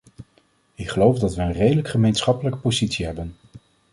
[0.75, 3.35] Ik geloof dat we een redelijk gemeenschappelijke positie hebben.